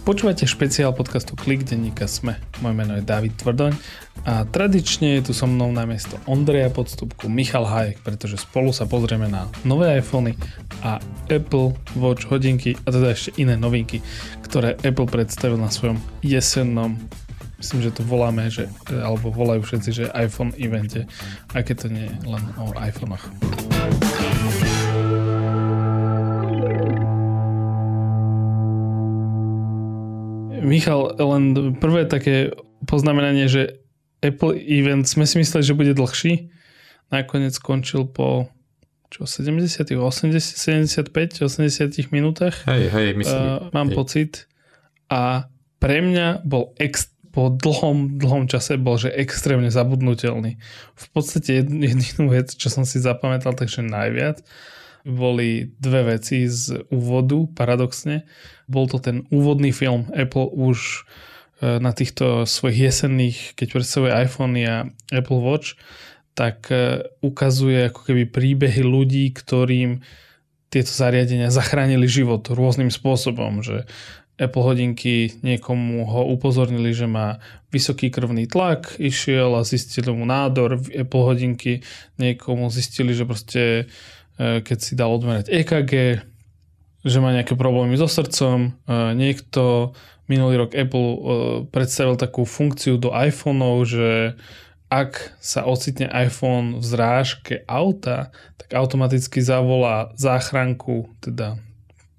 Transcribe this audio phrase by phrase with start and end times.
[0.00, 2.40] Počúvate špeciál podcastu Klik denníka Sme.
[2.64, 3.72] Moje meno je David Tvrdoň
[4.24, 8.88] a tradične je tu so mnou na miesto Ondreja Podstupku Michal Hajek, pretože spolu sa
[8.88, 10.40] pozrieme na nové iPhony
[10.80, 10.96] a
[11.28, 14.00] Apple Watch hodinky a teda ešte iné novinky,
[14.40, 16.96] ktoré Apple predstavil na svojom jesennom
[17.60, 21.04] myslím, že to voláme, že, alebo volajú všetci, že iPhone evente,
[21.52, 23.24] aj keď to nie je len o iPhonech.
[30.60, 33.80] Michal, len prvé také poznamenanie, že
[34.20, 36.52] Apple event sme si mysleli, že bude dlhší.
[37.10, 38.52] Nakoniec skončil po
[39.10, 42.62] čo, 70, 80, 75, 80 minútach.
[42.70, 43.42] Hej, hej, myslím.
[43.42, 43.96] Uh, mám hej.
[43.98, 44.32] pocit.
[45.10, 45.50] A
[45.82, 50.62] pre mňa bol ex, po dlhom, dlhom čase bol, že extrémne zabudnutelný.
[50.94, 54.46] V podstate jedinú vec, čo som si zapamätal, takže najviac,
[55.04, 58.28] boli dve veci z úvodu, paradoxne.
[58.68, 60.08] Bol to ten úvodný film.
[60.12, 60.78] Apple už
[61.60, 65.80] e, na týchto svojich jesenných, keď predstavuje iPhone a Apple Watch,
[66.36, 70.04] tak e, ukazuje ako keby príbehy ľudí, ktorým
[70.70, 73.90] tieto zariadenia zachránili život rôznym spôsobom, že
[74.40, 80.80] Apple hodinky niekomu ho upozornili, že má vysoký krvný tlak, išiel a zistili mu nádor.
[80.80, 81.84] Apple hodinky
[82.16, 83.92] niekomu zistili, že proste
[84.40, 85.92] keď si dal odmerať EKG,
[87.04, 88.72] že má nejaké problémy so srdcom.
[88.86, 89.92] E, niekto
[90.28, 91.20] minulý rok Apple e,
[91.68, 94.36] predstavil takú funkciu do iPhoneov, že
[94.90, 101.60] ak sa ocitne iPhone v zrážke auta, tak automaticky zavolá záchranku, teda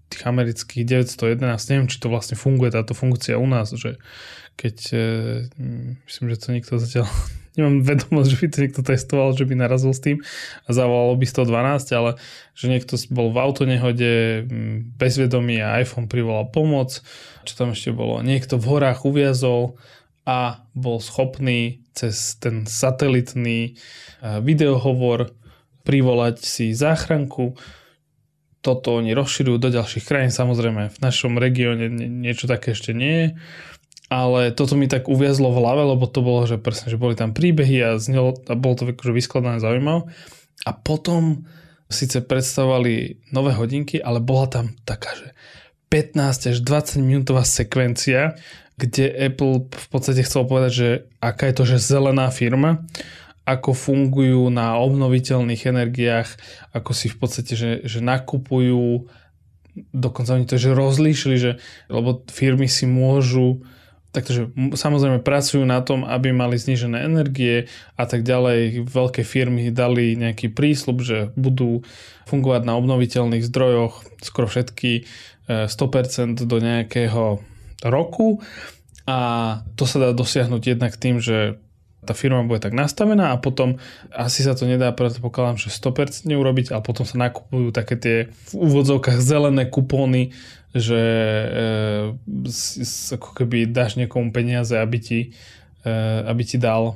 [0.07, 1.71] tých amerických 911.
[1.71, 3.99] Neviem, či to vlastne funguje táto funkcia u nás, že
[4.55, 4.77] keď,
[6.07, 7.07] myslím, že to nikto zatiaľ
[7.55, 10.17] nemám vedomosť, že by to niekto testoval, že by narazil s tým
[10.65, 12.11] a zavolalo by 112, ale
[12.55, 14.11] že niekto bol v autonehode
[14.95, 17.03] bez vedomí a iPhone privolal pomoc.
[17.43, 18.21] Čo tam ešte bolo?
[18.21, 19.79] Niekto v horách uviazol
[20.21, 23.71] a bol schopný cez ten satelitný e,
[24.45, 25.33] videohovor
[25.81, 27.57] privolať si záchranku.
[28.61, 30.29] Toto oni rozširujú do ďalších krajín.
[30.29, 33.27] Samozrejme, v našom regióne niečo také ešte nie je
[34.11, 37.31] ale toto mi tak uviazlo v hlave, lebo to bolo, že presne, že boli tam
[37.31, 40.11] príbehy a, znelo, a bolo to akože vyskladané zaujímavé.
[40.67, 41.47] A potom
[41.87, 45.31] síce predstavovali nové hodinky, ale bola tam taká, že
[45.87, 48.35] 15 až 20 minútová sekvencia,
[48.75, 50.89] kde Apple v podstate chcel povedať, že
[51.23, 52.83] aká je to, že zelená firma,
[53.47, 56.35] ako fungujú na obnoviteľných energiách,
[56.75, 59.07] ako si v podstate, že, že nakupujú,
[59.95, 61.51] dokonca oni to že rozlíšili, že,
[61.87, 63.63] lebo firmy si môžu
[64.11, 68.83] Takže samozrejme pracujú na tom, aby mali znižené energie a tak ďalej.
[68.83, 71.87] Veľké firmy dali nejaký prísľub, že budú
[72.27, 75.07] fungovať na obnoviteľných zdrojoch skoro všetky
[75.47, 77.39] 100% e, do nejakého
[77.87, 78.43] roku
[79.07, 79.19] a
[79.75, 81.57] to sa dá dosiahnuť jednak tým, že
[82.01, 83.77] tá firma bude tak nastavená a potom
[84.09, 88.17] asi sa to nedá, predpokladám, že 100% urobiť a potom sa nakupujú také tie
[88.49, 90.33] v úvodzovkách zelené kupóny
[90.71, 91.01] že
[92.17, 95.19] e, ako keby dáš niekomu peniaze, aby ti,
[95.83, 95.91] e,
[96.25, 96.95] aby ti dal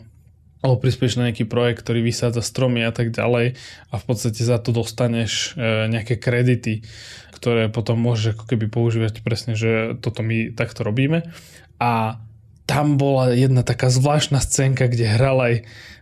[0.66, 3.54] alebo prispieš na nejaký projekt, ktorý vysádza stromy a tak ďalej
[3.94, 6.82] a v podstate za to dostaneš e, nejaké kredity,
[7.38, 11.30] ktoré potom môžeš ako keby používať presne, že toto my takto robíme.
[11.78, 12.18] A
[12.66, 15.56] tam bola jedna taká zvláštna scénka, kde hral aj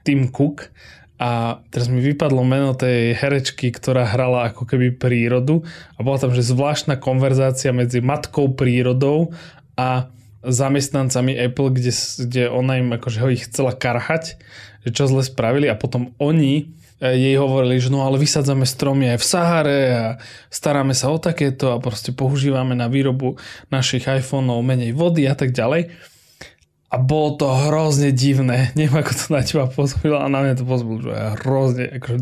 [0.07, 0.71] Tim Cook
[1.23, 5.63] a teraz mi vypadlo meno tej herečky, ktorá hrala ako keby prírodu.
[5.95, 9.31] A bola tam že zvláštna konverzácia medzi matkou prírodou
[9.79, 10.11] a
[10.43, 11.95] zamestnancami Apple, kde,
[12.27, 14.35] kde ona im akože ho ich chcela karhať,
[14.83, 15.71] že čo zle spravili.
[15.71, 20.05] A potom oni e, jej hovorili, že no ale vysádzame stromy aj v Sahare a
[20.51, 23.39] staráme sa o takéto a proste používame na výrobu
[23.71, 25.87] našich iPhoneov menej vody a tak ďalej
[26.93, 28.69] a bolo to hrozne divné.
[28.77, 32.17] Neviem, ako to na teba pôsobilo a na mňa to pôsobilo, že hrozne, akože,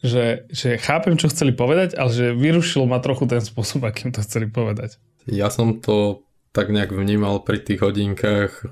[0.00, 4.24] že, že chápem, čo chceli povedať, ale že vyrušilo ma trochu ten spôsob, akým to
[4.24, 4.96] chceli povedať.
[5.28, 6.24] Ja som to
[6.56, 8.64] tak nejak vnímal pri tých hodinkách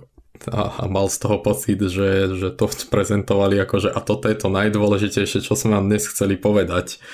[0.48, 4.40] a, a mal z toho pocit, že, že to prezentovali ako, že a toto je
[4.40, 7.04] to najdôležitejšie, čo sme vám dnes chceli povedať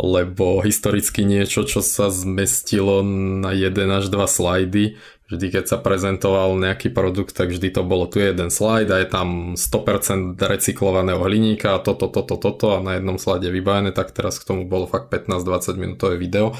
[0.00, 4.96] lebo historicky niečo, čo sa zmestilo na jeden až dva slajdy,
[5.30, 9.08] vždy keď sa prezentoval nejaký produkt, tak vždy to bolo tu jeden slajd a je
[9.08, 14.42] tam 100% recyklovaného hliníka a toto, toto, toto a na jednom slajde vybavené, tak teraz
[14.42, 16.52] k tomu bolo fakt 15-20 minútové video.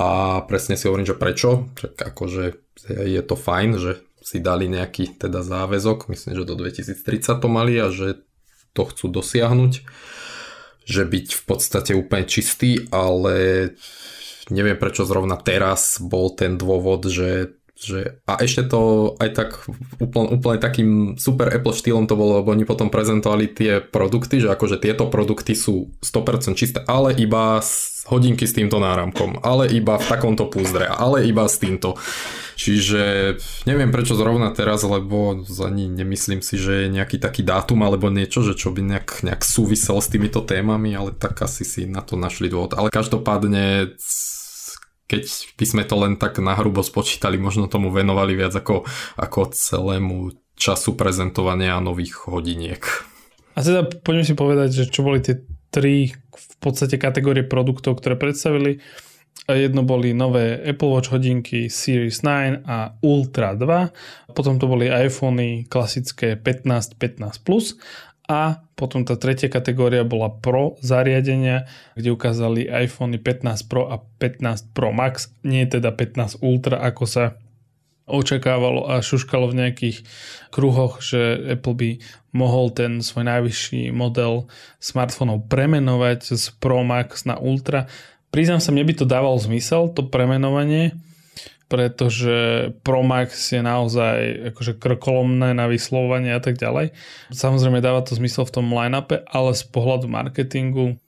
[0.00, 2.44] A presne si hovorím, že prečo, tak akože
[2.88, 7.76] je to fajn, že si dali nejaký teda záväzok, myslím, že do 2030 to mali
[7.76, 8.24] a že
[8.72, 9.72] to chcú dosiahnuť,
[10.88, 13.68] že byť v podstate úplne čistý, ale
[14.48, 19.50] neviem prečo zrovna teraz bol ten dôvod, že že a ešte to aj tak
[19.96, 24.52] úplne, úplne takým super Apple štýlom to bolo, lebo oni potom prezentovali tie produkty, že
[24.52, 29.96] akože tieto produkty sú 100% čisté, ale iba s hodinky s týmto náramkom, ale iba
[29.96, 31.96] v takomto púzdre, ale iba s týmto.
[32.60, 38.12] Čiže neviem prečo zrovna teraz, lebo ani nemyslím si, že je nejaký taký dátum alebo
[38.12, 42.04] niečo, že čo by nejak, nejak súvisel s týmito témami, ale tak asi si na
[42.04, 42.76] to našli dôvod.
[42.76, 43.96] Ale každopádne
[45.10, 45.26] keď
[45.58, 48.86] by sme to len tak nahrubo spočítali, možno tomu venovali viac ako,
[49.18, 52.86] ako celému času prezentovania nových hodiniek.
[53.58, 55.42] A teda poďme si povedať, že čo boli tie
[55.74, 58.78] tri v podstate kategórie produktov, ktoré predstavili.
[59.50, 64.30] Jedno boli nové Apple Watch hodinky Series 9 a Ultra 2.
[64.36, 67.74] Potom to boli iPhony klasické 15, 15 Plus
[68.30, 71.66] a potom tá tretia kategória bola Pro zariadenia,
[71.98, 77.24] kde ukázali iPhone 15 Pro a 15 Pro Max, nie teda 15 Ultra, ako sa
[78.06, 80.06] očakávalo a šuškalo v nejakých
[80.54, 81.90] kruhoch, že Apple by
[82.30, 84.46] mohol ten svoj najvyšší model
[84.78, 87.90] smartfónov premenovať z Pro Max na Ultra.
[88.30, 90.94] Priznám sa, mne by to dával zmysel, to premenovanie,
[91.70, 96.90] pretože Pro Max je naozaj akože krkolomné na vyslovovanie a tak ďalej.
[97.30, 100.98] Samozrejme dáva to zmysel v tom line-upe, ale z pohľadu marketingu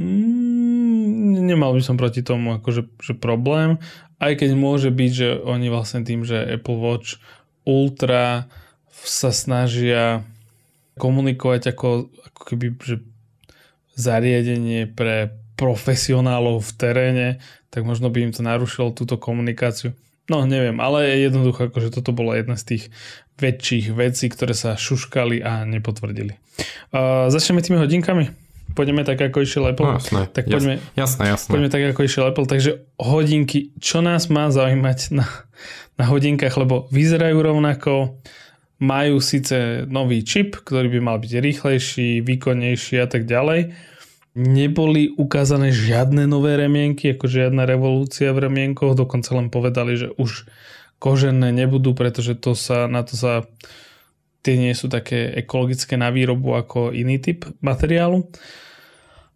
[0.00, 3.76] mm, nemal by som proti tomu akože že problém,
[4.16, 7.20] aj keď môže byť, že oni vlastne tým, že Apple Watch
[7.68, 8.48] Ultra
[8.90, 10.24] sa snažia
[10.96, 12.96] komunikovať ako, ako keby že
[13.92, 17.28] zariadenie pre profesionálov v teréne,
[17.72, 19.96] tak možno by im to narušilo túto komunikáciu.
[20.28, 22.84] No neviem, ale jednoducho akože toto bola jedna z tých
[23.40, 26.38] väčších vecí, ktoré sa šuškali a nepotvrdili.
[26.94, 28.30] Uh, začneme tými hodinkami?
[28.72, 29.84] Poďme tak, ako išiel Apple?
[29.84, 31.50] No, jasné, tak poďme, jasné, jasné.
[31.50, 32.48] poďme tak, ako išiel Apple.
[32.48, 35.26] Takže hodinky, čo nás má zaujímať na,
[36.00, 38.16] na hodinkách, lebo vyzerajú rovnako,
[38.80, 43.76] majú síce nový čip, ktorý by mal byť rýchlejší, výkonnejší a tak ďalej,
[44.32, 50.48] neboli ukázané žiadne nové remienky, ako žiadna revolúcia v remienkoch, dokonca len povedali, že už
[50.96, 53.44] kožené nebudú, pretože to sa, na to sa
[54.42, 58.26] tie nie sú také ekologické na výrobu ako iný typ materiálu.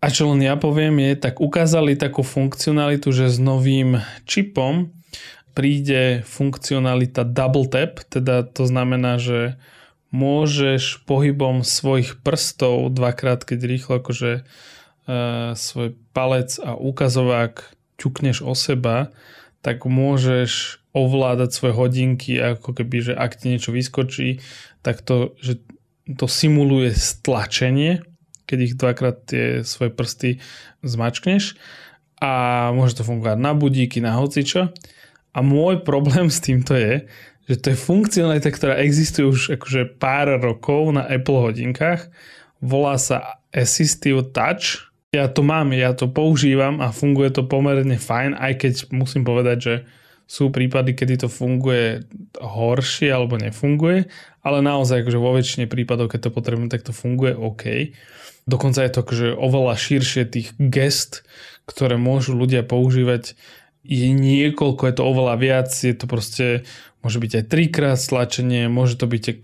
[0.00, 4.92] A čo len ja poviem je, tak ukázali takú funkcionalitu, že s novým čipom
[5.56, 9.56] príde funkcionalita double tap, teda to znamená, že
[10.12, 14.44] môžeš pohybom svojich prstov dvakrát, keď rýchlo akože
[15.54, 17.62] svoj palec a ukazovák
[17.96, 19.14] ťukneš o seba,
[19.62, 24.40] tak môžeš ovládať svoje hodinky, ako keby, že ak ti niečo vyskočí,
[24.80, 25.60] tak to, že
[26.06, 28.02] to simuluje stlačenie,
[28.46, 30.30] keď ich dvakrát tie svoje prsty
[30.86, 31.58] zmačkneš
[32.22, 32.32] a
[32.72, 34.70] môže to fungovať na budíky, na hocičo.
[35.36, 37.04] A môj problém s týmto je,
[37.46, 42.08] že to je funkcionalita, ktorá existuje už akože pár rokov na Apple hodinkách.
[42.64, 48.34] Volá sa Assistive Touch ja to mám, ja to používam a funguje to pomerne fajn,
[48.34, 49.74] aj keď musím povedať, že
[50.26, 52.02] sú prípady, kedy to funguje
[52.42, 54.10] horšie alebo nefunguje,
[54.42, 57.94] ale naozaj akože vo väčšine prípadov, keď to potrebujem, tak to funguje OK.
[58.46, 61.22] Dokonca je to akože oveľa širšie tých gest,
[61.70, 63.38] ktoré môžu ľudia používať
[63.86, 66.66] je niekoľko, je to oveľa viac, je to proste,
[67.06, 69.34] môže byť aj trikrát stlačenie, môže to byť e,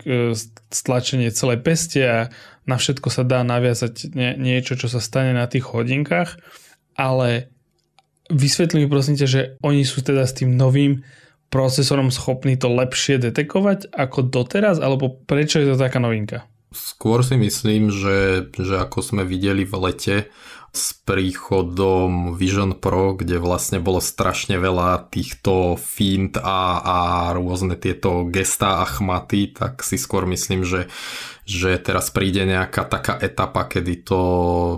[0.67, 2.19] stlačenie celej peste a
[2.63, 6.39] na všetko sa dá naviazať nie, niečo, čo sa stane na tých hodinkách,
[6.95, 7.51] ale
[8.31, 11.03] vysvetli mi prosím ťa, že oni sú teda s tým novým
[11.51, 16.49] procesorom schopní to lepšie detekovať ako doteraz, alebo prečo je to taká novinka?
[16.73, 20.17] Skôr si myslím, že, že ako sme videli v lete,
[20.73, 26.97] s príchodom Vision Pro, kde vlastne bolo strašne veľa týchto fint a, a
[27.37, 30.89] rôzne tieto gestá a chmaty, tak si skôr myslím, že,
[31.45, 34.21] že teraz príde nejaká taká etapa, kedy to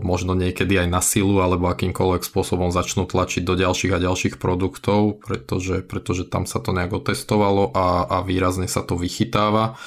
[0.03, 5.23] možno niekedy aj na silu alebo akýmkoľvek spôsobom začnú tlačiť do ďalších a ďalších produktov,
[5.23, 9.79] pretože, pretože tam sa to nejak otestovalo a, a výrazne sa to vychytáva.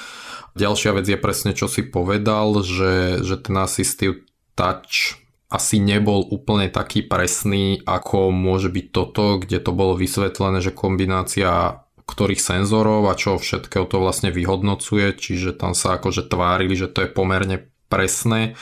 [0.58, 4.26] Ďalšia vec je presne, čo si povedal, že, že ten Assistive
[4.58, 10.74] Touch asi nebol úplne taký presný, ako môže byť toto, kde to bolo vysvetlené, že
[10.74, 16.88] kombinácia ktorých senzorov a čo všetkého to vlastne vyhodnocuje, čiže tam sa akože tvárili, že
[16.88, 18.56] to je pomerne presné,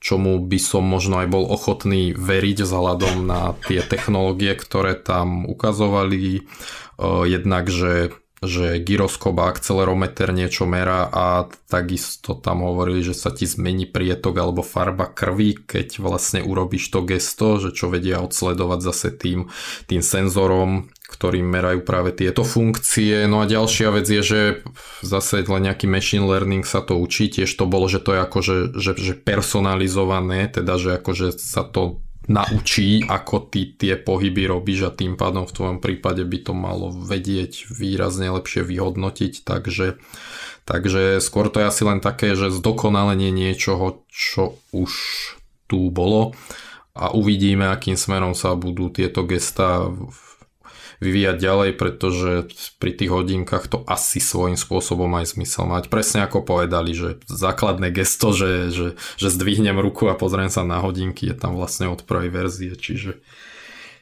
[0.00, 6.48] čomu by som možno aj bol ochotný veriť vzhľadom na tie technológie, ktoré tam ukazovali.
[7.28, 13.50] Jednak, že že gyroskop a akcelerometer niečo merá a takisto tam hovorili, že sa ti
[13.50, 19.08] zmení prietok alebo farba krvi, keď vlastne urobíš to gesto, že čo vedia odsledovať zase
[19.10, 19.50] tým,
[19.90, 23.24] tým senzorom, ktorým merajú práve tieto funkcie.
[23.26, 24.40] No a ďalšia vec je, že
[25.00, 28.56] zase len nejaký machine learning sa to učí, tiež to bolo, že to je akože
[28.76, 34.94] že, že personalizované, teda že akože sa to naučí, ako ty tie pohyby robíš a
[34.94, 39.96] tým pádom v tvojom prípade by to malo vedieť výrazne lepšie vyhodnotiť, takže,
[40.68, 44.92] takže skôr to je asi len také, že zdokonalenie niečoho, čo už
[45.68, 46.36] tu bolo
[46.92, 49.88] a uvidíme, akým smerom sa budú tieto gesta
[50.98, 52.30] vyvíjať ďalej, pretože
[52.82, 55.90] pri tých hodinkách to asi svojím spôsobom aj zmysel mať.
[55.90, 58.86] Presne ako povedali, že základné gesto, že, že,
[59.18, 63.22] že zdvihnem ruku a pozriem sa na hodinky, je tam vlastne od prvej verzie, čiže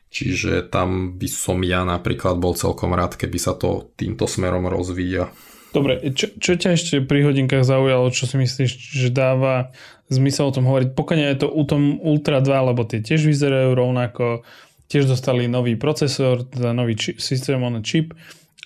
[0.06, 5.28] Čiže tam by som ja napríklad bol celkom rád, keby sa to týmto smerom rozvíja.
[5.76, 9.76] Dobre, čo, čo ťa ešte pri hodinkách zaujalo, čo si myslíš, že dáva
[10.08, 10.96] zmysel o tom hovoriť?
[10.96, 14.46] Pokiaľ je to u tom Ultra 2, lebo tie tiež vyzerajú rovnako,
[14.86, 18.14] tiež dostali nový procesor, teda nový čip, systém on chip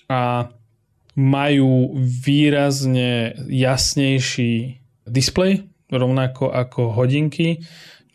[0.09, 0.49] a
[1.17, 7.59] majú výrazne jasnejší displej, rovnako ako hodinky.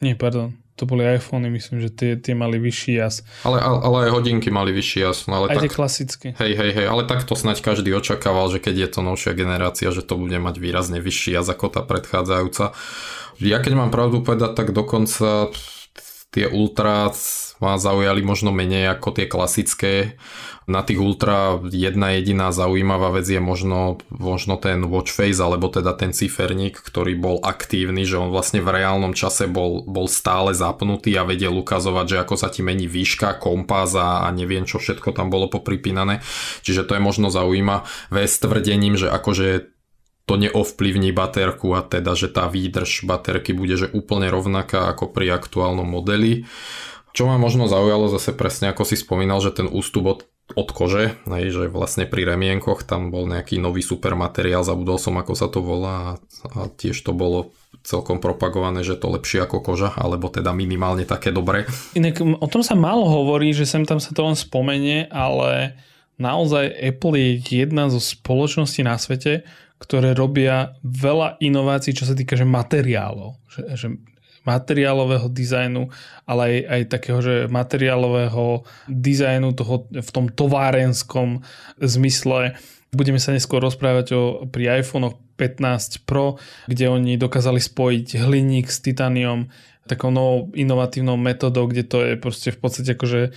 [0.01, 3.25] Nie, pardon, to boli iPhony, myslím, že tie, tie mali vyšší jas.
[3.49, 5.25] Ale, ale, aj hodinky mali vyšší jas.
[5.25, 6.27] No ale aj tak, tie klasické.
[6.37, 10.05] Hej, hej, hej, ale takto snaď každý očakával, že keď je to novšia generácia, že
[10.05, 12.77] to bude mať výrazne vyšší jas ako tá predchádzajúca.
[13.41, 15.53] Ja keď mám pravdu povedať, tak dokonca
[16.35, 17.15] tie Ultra
[17.65, 20.21] ma zaujali možno menej ako tie klasické.
[20.67, 25.95] Na tých Ultra jedna jediná zaujímavá vec je možno, možno ten watch face, alebo teda
[25.95, 31.15] ten ciferník, ktorý bol aktívny, že on vlastne v reálnom čase bol, bol stále zapnutý
[31.17, 35.15] a vedel ukazovať, že ako sa ti mení výška, kompas a, a neviem čo všetko
[35.15, 36.21] tam bolo popripínané.
[36.67, 39.76] Čiže to je možno zaujímavé s tvrdením, že akože
[40.27, 45.39] to neovplyvní baterku a teda, že tá výdrž baterky bude že úplne rovnaká ako pri
[45.39, 46.45] aktuálnom modeli.
[47.15, 50.21] Čo ma možno zaujalo zase presne ako si spomínal, že ten ústup od,
[50.53, 55.17] od kože, hej, že vlastne pri remienkoch tam bol nejaký nový super materiál, zabudol som
[55.17, 56.19] ako sa to volá
[56.53, 57.55] a, tiež to bolo
[57.87, 61.71] celkom propagované, že to lepšie ako koža, alebo teda minimálne také dobré.
[61.95, 65.79] Inak o tom sa málo hovorí, že sem tam sa to len spomenie, ale
[66.19, 67.31] naozaj Apple je
[67.63, 73.37] jedna zo spoločností na svete, ktoré robia veľa inovácií, čo sa týka že materiálov.
[73.49, 73.87] Že, že
[74.47, 75.91] materiálového dizajnu,
[76.23, 81.43] ale aj, aj takého, že materiálového dizajnu toho, v tom továrenskom
[81.83, 82.55] zmysle.
[82.95, 86.39] Budeme sa neskôr rozprávať o, pri iPhone 15 Pro,
[86.71, 89.51] kde oni dokázali spojiť hliník s titanium
[89.87, 93.31] takou novou inovatívnou metodou, kde to je proste v podstate akože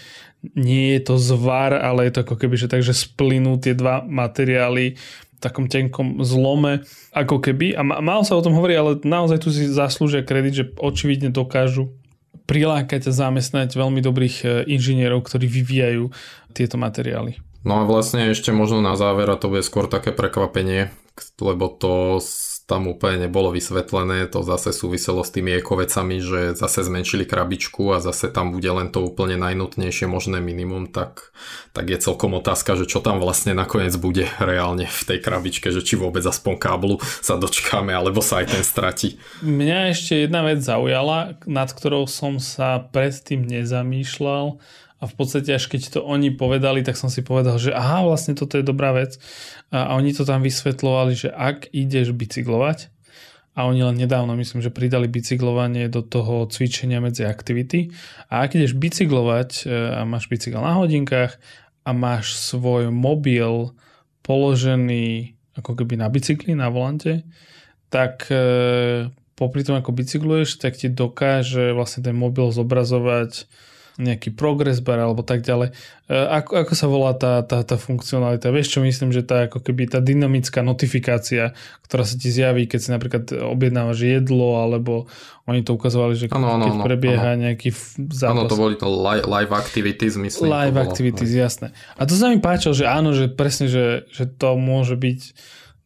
[0.58, 4.98] nie je to zvar, ale je to ako keby, že takže splynú tie dva materiály
[5.40, 6.84] takom tenkom zlome,
[7.16, 7.76] ako keby.
[7.76, 11.96] A málo sa o tom hovorí, ale naozaj tu si zaslúžia kredit, že očividne dokážu
[12.46, 16.10] prilákať a zamestnať veľmi dobrých e, inžinierov, ktorí vyvíjajú
[16.52, 17.38] tieto materiály.
[17.62, 20.90] No a vlastne ešte možno na záver, a to bude skôr také prekvapenie,
[21.38, 22.24] lebo to
[22.70, 27.98] tam úplne nebolo vysvetlené, to zase súviselo s tými ekovecami, že zase zmenšili krabičku a
[27.98, 31.34] zase tam bude len to úplne najnutnejšie možné minimum, tak,
[31.74, 35.82] tak je celkom otázka, že čo tam vlastne nakoniec bude reálne v tej krabičke, že
[35.82, 39.18] či vôbec aspoň káblu sa dočkáme, alebo sa aj ten stratí.
[39.42, 44.62] Mňa ešte jedna vec zaujala, nad ktorou som sa predtým nezamýšľal
[45.00, 48.36] a v podstate až keď to oni povedali, tak som si povedal, že aha, vlastne
[48.36, 49.16] toto je dobrá vec.
[49.72, 52.92] A, oni to tam vysvetlovali, že ak ideš bicyklovať,
[53.58, 57.92] a oni len nedávno myslím, že pridali bicyklovanie do toho cvičenia medzi aktivity.
[58.32, 61.36] A ak ideš bicyklovať e, a máš bicykel na hodinkách
[61.84, 63.76] a máš svoj mobil
[64.24, 67.28] položený ako keby na bicykli, na volante,
[67.92, 73.44] tak e, popri tom ako bicykluješ, tak ti dokáže vlastne ten mobil zobrazovať
[74.00, 75.76] nejaký progress bar alebo tak ďalej.
[76.08, 78.48] E, ako, ako sa volá tá, tá, tá funkcionalita?
[78.48, 81.52] Vieš čo myslím, že tá ako keby tá dynamická notifikácia,
[81.84, 85.12] ktorá sa ti zjaví, keď si napríklad objednávaš jedlo, alebo
[85.52, 87.42] oni to ukazovali, že ano, ano, keď ano, prebieha ano.
[87.44, 87.70] nejaký
[88.16, 88.34] zápas.
[88.40, 90.48] Áno, to boli to live, live activities, myslím.
[90.48, 91.40] Live bolo, activities, aj.
[91.44, 91.68] jasné.
[92.00, 95.20] A to sa mi páčilo, že áno, že presne, že, že to môže byť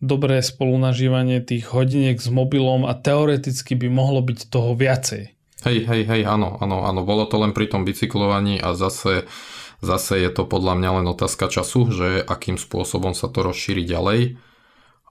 [0.03, 5.32] dobré spolunažívanie tých hodiniek s mobilom a teoreticky by mohlo byť toho viacej.
[5.63, 9.31] Hej, hej, hej, áno, áno, áno, bolo to len pri tom bicyklovaní a zase,
[9.79, 14.35] zase je to podľa mňa len otázka času, že akým spôsobom sa to rozšíri ďalej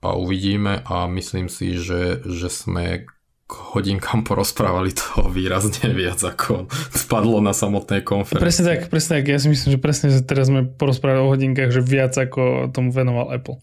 [0.02, 3.08] a uvidíme a myslím si, že, že sme
[3.48, 8.44] k hodinkám porozprávali toho výrazne viac, ako spadlo na samotnej konferencii.
[8.44, 9.24] Presne tak, presne tak.
[9.28, 13.32] Ja si myslím, že presne teraz sme porozprávali o hodinkách, že viac ako tomu venoval
[13.32, 13.56] Apple.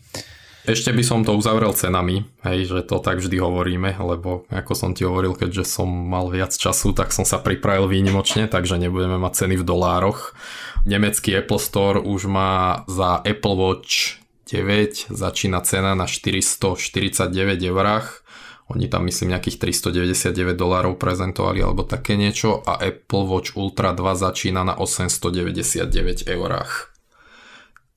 [0.69, 4.93] Ešte by som to uzavrel cenami, hej, že to tak vždy hovoríme, lebo ako som
[4.93, 9.33] ti hovoril, keďže som mal viac času, tak som sa pripravil výnimočne, takže nebudeme mať
[9.33, 10.37] ceny v dolároch.
[10.85, 17.33] Nemecký Apple Store už má za Apple Watch 9 začína cena na 449
[17.65, 18.21] eurách.
[18.69, 24.05] Oni tam myslím nejakých 399 dolárov prezentovali alebo také niečo a Apple Watch Ultra 2
[24.13, 26.93] začína na 899 eurách.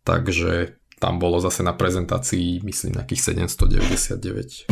[0.08, 4.70] Takže tam bolo zase na prezentácii myslím nejakých 799.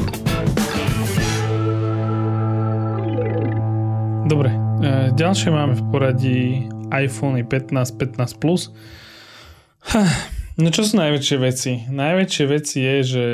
[4.31, 8.71] Dobre, e, ďalšie máme v poradí iPhone 15, 15 Plus.
[10.61, 11.89] No čo sú najväčšie veci?
[11.89, 13.25] Najväčšie veci je, že...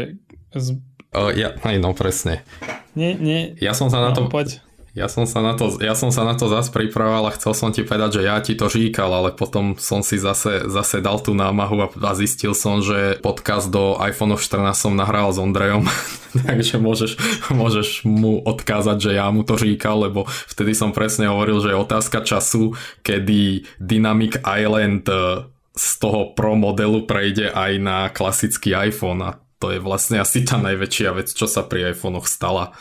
[0.55, 0.79] Z...
[1.11, 2.47] Uh, ja, aj no, presne.
[2.95, 3.59] Nie, nie.
[3.59, 4.31] Ja som sa no, na to...
[4.31, 4.63] Poď.
[4.97, 7.69] Ja som sa na to, ja som sa na to zase pripravoval a chcel som
[7.69, 11.37] ti povedať, že ja ti to říkal, ale potom som si zase, zase dal tú
[11.37, 15.85] námahu a, a zistil som, že podcast do iPhone 14 som nahral s Ondrejom,
[16.49, 17.13] takže môžeš,
[17.53, 21.85] môžeš mu odkázať, že ja mu to říkal, lebo vtedy som presne hovoril, že je
[21.85, 22.73] otázka času,
[23.05, 25.45] kedy Dynamic Island e,
[25.77, 30.57] z toho Pro modelu prejde aj na klasický iPhone a to je vlastne asi tá
[30.57, 32.73] najväčšia vec, čo sa pri iPhonech stala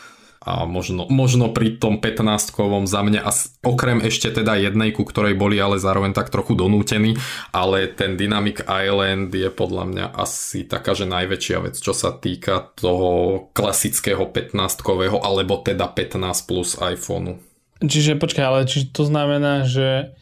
[0.46, 3.34] a možno, možno pri tom 15-kovom za mňa, a
[3.66, 7.18] okrem ešte teda jednej, ku ktorej boli ale zároveň tak trochu donútení,
[7.50, 12.70] ale ten Dynamic Island je podľa mňa asi taká, že najväčšia vec, čo sa týka
[12.78, 17.42] toho klasického 15-kového, alebo teda 15 plus iPhoneu.
[17.82, 20.16] Čiže počkaj, ale čiže to znamená, že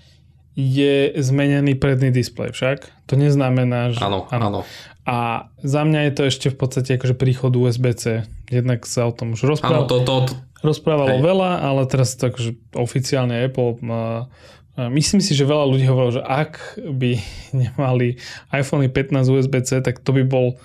[0.55, 2.87] je zmenený predný displej však?
[3.11, 4.01] To neznamená, že...
[4.01, 4.63] Áno, áno.
[5.05, 8.25] A za mňa je to ešte v podstate akože príchod USB-C.
[8.49, 10.35] Jednak sa o tom už rozprávalo, to, to, to,
[10.65, 14.33] rozprávalo veľa, ale teraz to akože oficiálne Apple má
[14.75, 17.15] Myslím si, že veľa ľudí hovorilo, že ak by
[17.63, 18.19] nemali
[18.51, 20.59] iPhone 15 USB-C, tak to by bol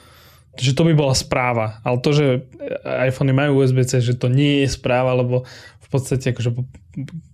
[0.59, 1.79] že to by bola správa.
[1.87, 2.43] Ale to, že
[2.83, 5.47] iPhone majú USB-C, že to nie je správa, lebo
[5.89, 6.53] v podstate akože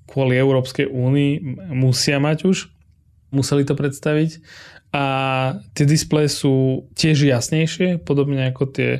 [0.07, 1.31] kvôli Európskej únii
[1.75, 2.71] musia mať už.
[3.35, 4.39] Museli to predstaviť
[4.95, 5.05] a
[5.75, 8.91] tie displeje sú tiež jasnejšie, podobne ako tie,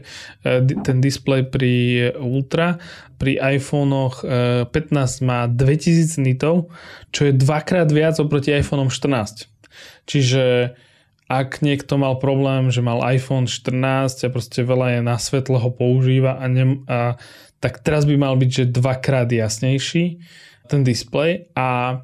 [0.44, 1.74] e, ten displej pri
[2.20, 2.84] Ultra.
[3.16, 4.28] Pri iPhonech
[4.76, 6.68] 15 e, má 2000 nitov,
[7.16, 9.48] čo je dvakrát viac oproti iPhone 14.
[10.04, 10.76] Čiže
[11.32, 15.72] ak niekto mal problém, že mal iPhone 14 a proste veľa je na svetle ho
[15.72, 17.16] používa a, ne, a
[17.60, 20.20] tak teraz by mal byť, že dvakrát jasnejší
[20.66, 22.00] ten displej a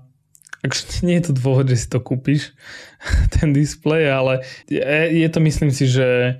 [0.61, 2.53] Akože nie je to dôvod, že si to kúpiš,
[3.35, 4.33] ten displej, ale
[4.69, 6.37] je, je to myslím si, že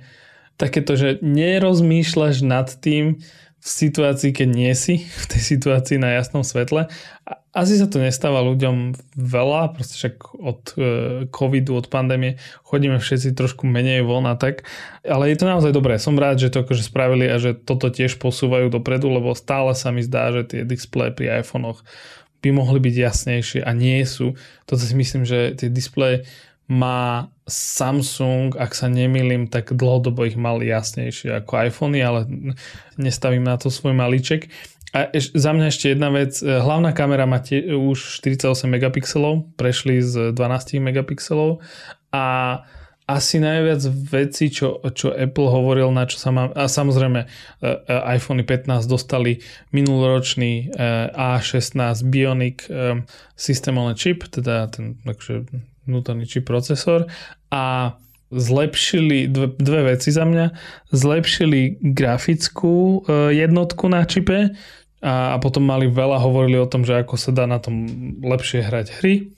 [0.56, 3.18] takéto, že nerozmýšľaš nad tým
[3.62, 6.90] v situácii, keď nie si v tej situácii na jasnom svetle.
[7.54, 10.82] Asi sa to nestáva ľuďom veľa, proste však od e,
[11.30, 14.66] covidu, od pandémie chodíme všetci trošku menej von a tak,
[15.06, 16.02] ale je to naozaj dobré.
[16.02, 19.94] Som rád, že to akože spravili a že toto tiež posúvajú dopredu, lebo stále sa
[19.94, 21.86] mi zdá, že tie displeje pri iPhonech
[22.42, 24.34] by mohli byť jasnejšie a nie sú.
[24.66, 26.26] Toto si myslím, že tie displeje
[26.66, 32.26] má Samsung, ak sa nemýlim, tak dlhodobo ich mal jasnejšie ako iPhony, ale
[32.94, 34.46] nestavím na to svoj maliček.
[34.92, 40.04] A eš, za mňa ešte jedna vec, hlavná kamera má tie, už 48 megapixelov, prešli
[40.04, 41.64] z 12 megapixelov
[42.12, 42.24] a
[43.08, 46.48] asi najviac veci, čo, čo Apple hovoril, na čo sa má...
[46.54, 49.42] A samozrejme, e, e, iPhone 15 dostali
[49.74, 52.70] minuloročný e, A16 Bionic
[53.34, 55.50] System on Chip, teda ten takže,
[55.86, 57.10] vnútorný čip procesor
[57.52, 57.96] a
[58.32, 60.46] zlepšili dve, dve veci za mňa.
[60.88, 64.56] Zlepšili grafickú jednotku na čipe
[65.04, 67.84] a, a potom mali veľa, hovorili o tom, že ako sa dá na tom
[68.22, 69.28] lepšie hrať hry.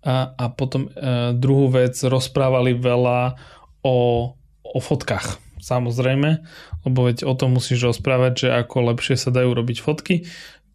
[0.00, 0.90] A, a potom e,
[1.36, 3.36] druhú vec, rozprávali veľa
[3.84, 4.32] o,
[4.64, 5.36] o fotkách.
[5.60, 6.40] Samozrejme,
[6.88, 10.24] lebo veď o tom musíš rozprávať, že ako lepšie sa dajú robiť fotky.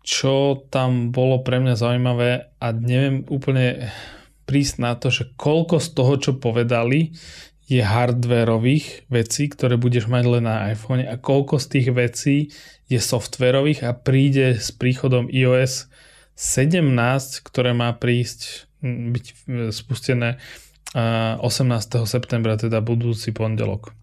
[0.06, 3.90] Čo tam bolo pre mňa zaujímavé a neviem úplne
[4.46, 7.14] prísť na to, že koľko z toho, čo povedali,
[7.66, 12.38] je hardwareových vecí, ktoré budeš mať len na iPhone a koľko z tých vecí
[12.86, 15.90] je softwarových a príde s príchodom iOS
[16.38, 16.86] 17,
[17.42, 19.26] ktoré má prísť byť
[19.74, 20.38] spustené
[20.94, 21.42] 18.
[22.06, 23.98] septembra, teda budúci pondelok.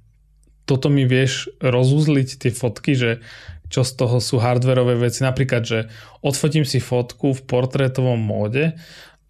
[0.66, 3.22] Toto mi vieš rozuzliť tie fotky, že
[3.72, 5.24] čo z toho sú hardwareové veci.
[5.24, 5.78] Napríklad, že
[6.20, 8.76] odfotím si fotku v portrétovom móde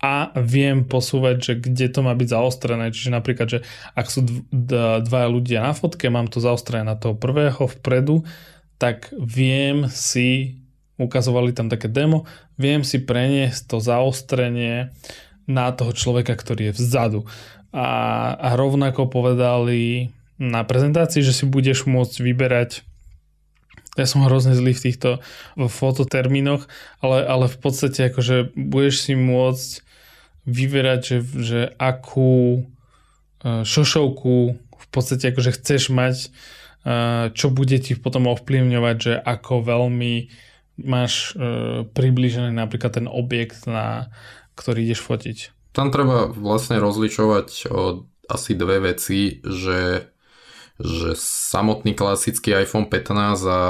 [0.03, 2.91] a viem posúvať, že kde to má byť zaostrené.
[2.91, 3.59] Čiže napríklad, že
[3.95, 8.27] ak sú dva ľudia na fotke, mám to zaostrené na toho prvého vpredu,
[8.83, 10.59] tak viem si
[10.99, 12.27] ukazovali tam také demo,
[12.59, 14.91] viem si preniesť to zaostrenie
[15.47, 17.21] na toho človeka, ktorý je vzadu.
[17.71, 20.11] A, a rovnako povedali
[20.43, 22.71] na prezentácii, že si budeš môcť vyberať
[23.93, 25.21] ja som hrozne zlý v týchto
[25.61, 26.65] fototermínoch,
[27.05, 29.85] ale, ale v podstate akože budeš si môcť
[30.47, 36.29] vyberať, že, že akú e, šošovku v podstate akože chceš mať, e,
[37.33, 40.15] čo bude ti potom ovplyvňovať, že ako veľmi
[40.83, 44.11] máš e, približený napríklad ten objekt, na
[44.59, 45.39] ktorý ideš fotiť.
[45.73, 47.71] Tam treba vlastne rozličovať
[48.29, 50.11] asi dve veci, že
[50.83, 53.61] že samotný klasický iPhone 15 a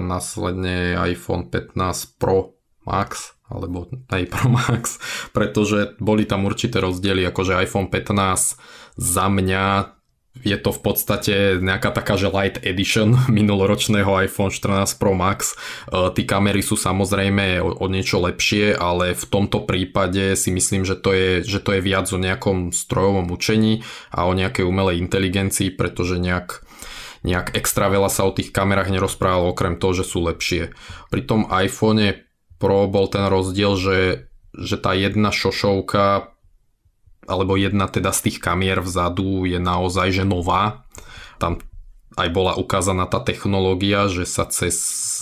[0.00, 2.56] následne iPhone 15 Pro
[2.88, 4.96] Max alebo aj Pro Max,
[5.36, 8.56] pretože boli tam určité rozdiely, akože iPhone 15
[8.96, 9.94] za mňa
[10.42, 15.54] je to v podstate nejaká taká, že light edition minuloročného iPhone 14 Pro Max.
[15.54, 20.98] E, tí kamery sú samozrejme o, niečo lepšie, ale v tomto prípade si myslím, že
[20.98, 25.70] to, je, že to je viac o nejakom strojovom učení a o nejakej umelej inteligencii,
[25.70, 26.66] pretože nejak
[27.24, 30.76] nejak extra veľa sa o tých kamerách nerozprávalo okrem toho, že sú lepšie.
[31.08, 31.96] Pri tom iPhone
[32.64, 33.98] Pro bol ten rozdiel, že,
[34.56, 36.32] že tá jedna šošovka
[37.28, 40.88] alebo jedna teda z tých kamier vzadu je naozaj že nová.
[41.36, 41.60] Tam
[42.14, 44.76] aj bola ukázaná tá technológia, že sa, cez,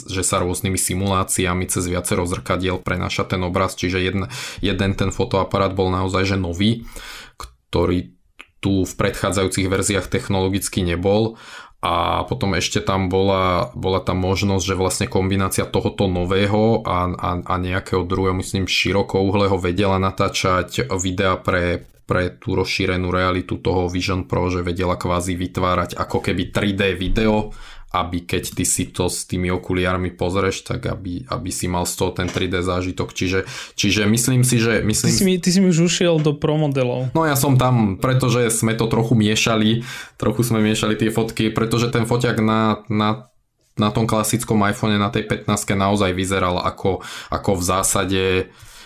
[0.06, 4.28] že sa rôznymi simuláciami cez viacero zrkadiel prenáša ten obraz, čiže jeden,
[4.60, 6.84] jeden ten fotoaparát bol naozaj že nový,
[7.40, 8.21] ktorý
[8.62, 11.34] tu v predchádzajúcich verziách technologicky nebol.
[11.82, 17.30] A potom ešte tam bola, bola tam možnosť, že vlastne kombinácia tohoto nového a, a,
[17.42, 24.30] a nejakého druhého, myslím, širokouhlého vedela natáčať videa pre, pre tú rozšírenú realitu toho Vision
[24.30, 27.50] Pro, že vedela kvázi vytvárať ako keby 3D video
[27.92, 31.94] aby keď ty si to s tými okuliármi pozrieš, tak aby, aby si mal z
[32.00, 33.12] toho ten 3D zážitok.
[33.12, 33.44] Čiže,
[33.76, 34.80] čiže myslím si, že...
[34.80, 35.12] Myslím...
[35.12, 37.12] Ty, si mi, ty si mi už ušiel do Pro modelov.
[37.12, 39.84] No ja som tam, pretože sme to trochu miešali,
[40.16, 43.32] trochu sme miešali tie fotky, pretože ten foťak na, na
[43.72, 47.00] na tom klasickom iPhone na tej 15 naozaj vyzeral ako,
[47.32, 48.22] ako v zásade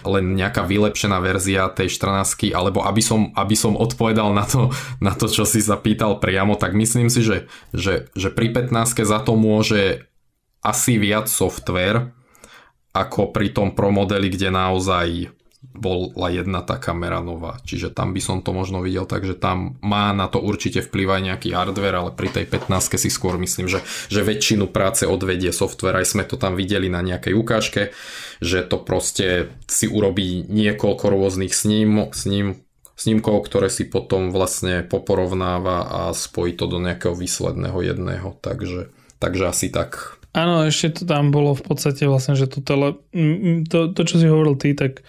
[0.06, 4.70] len nejaká vylepšená verzia tej 14 alebo aby som, aby som odpovedal na to,
[5.02, 9.18] na to, čo si zapýtal priamo, tak myslím si, že, že, že pri 15 za
[9.20, 10.06] to môže
[10.62, 12.16] asi viac software
[12.96, 15.35] ako pri tom Pro modeli, kde naozaj
[15.76, 17.60] bola jedna tá kamera nová.
[17.62, 21.22] Čiže tam by som to možno videl, takže tam má na to určite vplyv aj
[21.32, 26.00] nejaký hardware, ale pri tej 15 si skôr myslím, že, že väčšinu práce odvedie software.
[26.00, 27.94] Aj sme to tam videli na nejakej ukážke,
[28.40, 35.84] že to proste si urobí niekoľko rôznych sním, sním, snímkov, ktoré si potom vlastne poporovnáva
[35.86, 38.34] a spojí to do nejakého výsledného jedného.
[38.40, 38.88] Takže,
[39.20, 40.16] takže asi tak.
[40.36, 43.00] Áno, ešte to tam bolo v podstate vlastne, že to, tele,
[43.72, 45.00] to, to čo si hovoril ty, tak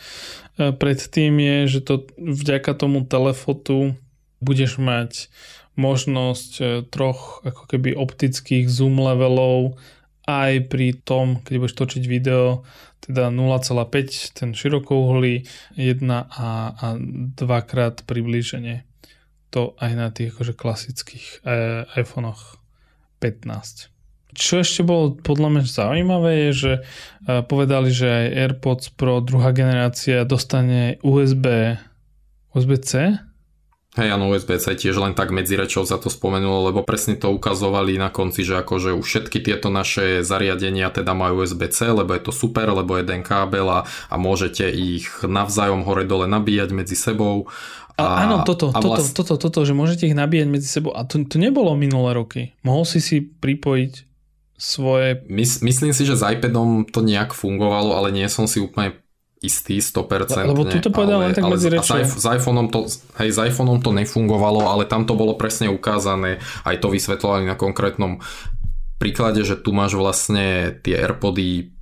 [0.57, 3.93] predtým je, že to vďaka tomu telefotu
[4.41, 5.29] budeš mať
[5.77, 9.77] možnosť e, troch ako keby optických zoom levelov
[10.25, 12.65] aj pri tom, keď budeš točiť video,
[12.99, 15.47] teda 0,5 ten širokouhlý,
[15.79, 18.83] 1 a, a 2 krát priblíženie.
[19.55, 22.59] To aj na tých akože klasických e, iPhonech
[23.23, 23.96] 15
[24.38, 26.82] čo ešte bolo podľa mňa zaujímavé je, že e,
[27.41, 31.76] povedali, že aj AirPods Pro druhá generácia dostane USB
[32.54, 33.17] USB-C
[33.97, 37.97] Hej, áno, USB-C tiež len tak medzi rečou sa to spomenulo, lebo presne to ukazovali
[37.97, 42.30] na konci, že akože už všetky tieto naše zariadenia teda majú USB-C, lebo je to
[42.30, 47.50] super, lebo jeden kábel a, a môžete ich navzájom hore-dole nabíjať medzi sebou.
[47.97, 49.17] A, áno, toto, a vlast...
[49.17, 50.93] toto, toto, toto, že môžete ich nabíjať medzi sebou.
[50.93, 52.54] A to, to nebolo minulé roky.
[52.62, 54.16] Mohol si si pripojiť
[54.57, 55.23] svoje...
[55.29, 58.97] Mys, myslím si, že s iPadom to nejak fungovalo, ale nie som si úplne
[59.37, 60.49] istý 100%.
[60.49, 62.89] Lebo tu to povedal len tak medzi s, s, iPhoneom to,
[63.21, 67.53] hej, s iPhoneom to nefungovalo, ale tam to bolo presne ukázané, aj to vysvetľovali na
[67.53, 68.17] konkrétnom
[68.97, 71.77] príklade, že tu máš vlastne tie AirPody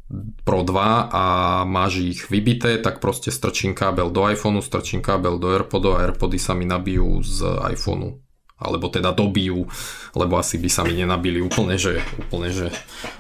[0.45, 1.25] Pro 2 a
[1.65, 6.37] máš ich vybité, tak proste strčím kábel do iPhoneu, strčím kábel do AirPodov a AirPody
[6.37, 7.41] sa mi nabijú z
[7.73, 8.24] iPhoneu
[8.55, 9.67] alebo teda dobijú,
[10.15, 12.71] lebo asi by sa mi nenabili úplne, že, úplne, že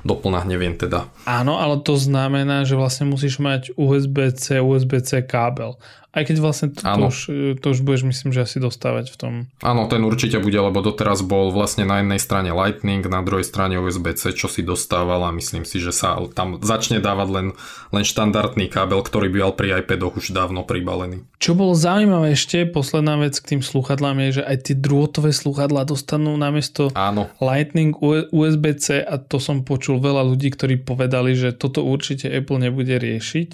[0.07, 1.11] doplnách neviem teda.
[1.27, 5.75] Áno, ale to znamená, že vlastne musíš mať USB-C, USB-C kábel.
[6.15, 7.17] Aj keď vlastne to, to, už,
[7.59, 9.33] to už budeš myslím, že asi dostávať v tom.
[9.59, 13.75] Áno, ten určite bude, lebo doteraz bol vlastne na jednej strane Lightning, na druhej strane
[13.75, 17.47] USB-C, čo si dostával a myslím si, že sa tam začne dávať len,
[17.91, 21.27] len štandardný kábel, ktorý by mal pri iPadoch už dávno pribalený.
[21.35, 25.83] Čo bolo zaujímavé ešte, posledná vec k tým sluchadlám je, že aj tie drôtové sluchadlá
[25.83, 27.27] dostanú namiesto Áno.
[27.43, 27.91] Lightning
[28.31, 33.49] USB-C a to som počul veľa ľudí, ktorí povedali, že toto určite Apple nebude riešiť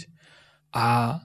[0.78, 1.20] a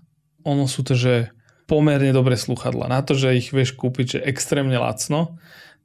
[0.47, 1.35] ono sú to, že
[1.67, 2.87] pomerne dobré sluchadla.
[2.87, 5.35] Na to, že ich vieš kúpiť že extrémne lacno,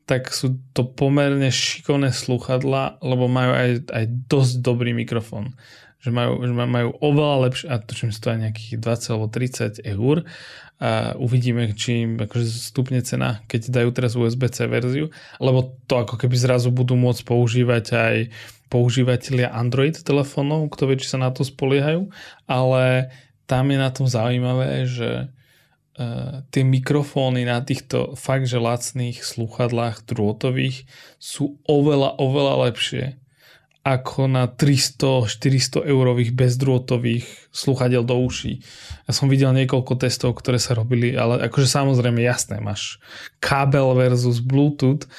[0.06, 5.58] tak sú to pomerne šikovné sluchadla, lebo majú aj, aj dosť dobrý mikrofón.
[6.02, 10.26] Že majú, že majú oveľa lepšie, a to stojí nejakých 20 alebo 30 eur.
[10.82, 16.17] A uvidíme, či im akože stupne cena, keď dajú teraz USB-C verziu, lebo to ako
[16.17, 18.15] keby zrazu budú môcť používať aj
[18.74, 22.10] používateľia Android telefónov, kto vie, či sa na to spoliehajú,
[22.50, 23.13] ale
[23.52, 30.08] tam je na tom zaujímavé, že uh, tie mikrofóny na týchto fakt, že lacných sluchadlách
[30.08, 30.88] drôtových
[31.20, 33.20] sú oveľa, oveľa lepšie
[33.82, 38.62] ako na 300-400 eurových bezdrôtových sluchadiel do uší.
[39.10, 43.02] Ja som videl niekoľko testov, ktoré sa robili, ale akože samozrejme jasné, máš
[43.42, 45.10] kábel versus Bluetooth,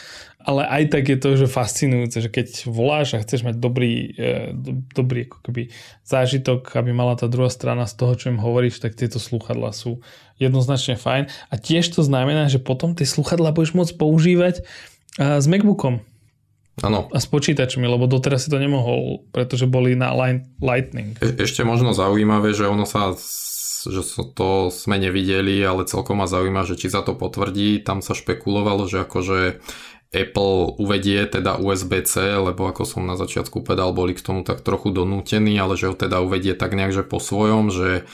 [0.43, 4.53] ale aj tak je to že fascinujúce, že keď voláš a chceš mať dobrý, e,
[4.53, 5.63] do, dobrý ako keby
[6.05, 10.03] zážitok, aby mala tá druhá strana z toho, čo im hovoríš, tak tieto sluchadla sú
[10.37, 11.31] jednoznačne fajn.
[11.51, 14.67] A tiež to znamená, že potom tie sluchadla budeš môcť používať
[15.19, 16.03] s MacBookom.
[16.81, 17.13] Áno.
[17.13, 20.17] A s počítačmi, lebo doteraz si to nemohol, pretože boli na
[20.57, 21.21] Lightning.
[21.21, 23.13] E- ešte možno zaujímavé, že ono sa
[23.83, 24.07] že
[24.39, 27.83] to sme nevideli, ale celkom ma zaujíma, že či sa to potvrdí.
[27.83, 29.59] Tam sa špekulovalo, že akože
[30.13, 34.93] Apple uvedie teda USB-C, lebo ako som na začiatku povedal, boli k tomu tak trochu
[34.93, 38.05] donútení, ale že ho teda uvedie tak nejak, že po svojom, že,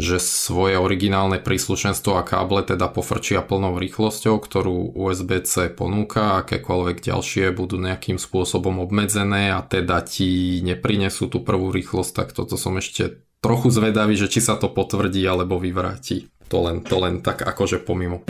[0.00, 7.52] že svoje originálne príslušenstvo a káble teda pofrčia plnou rýchlosťou, ktorú USB-C ponúka, akékoľvek ďalšie
[7.52, 13.28] budú nejakým spôsobom obmedzené a teda ti neprinesú tú prvú rýchlosť, tak toto som ešte
[13.44, 16.32] trochu zvedavý, že či sa to potvrdí alebo vyvráti.
[16.48, 18.24] To len, to len tak akože pomimo.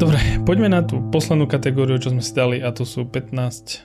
[0.00, 0.16] Dobre,
[0.48, 3.84] poďme na tú poslednú kategóriu, čo sme si dali a to sú 15